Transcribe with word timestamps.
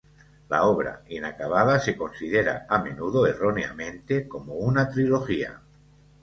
La 0.49 0.63
obra, 0.63 1.03
inacabada, 1.09 1.79
se 1.79 1.95
considera 1.95 2.65
a 2.67 2.79
menudo, 2.81 3.27
erróneamente, 3.27 4.27
como 4.27 4.55
una 4.55 4.89
trilogía. 4.89 5.61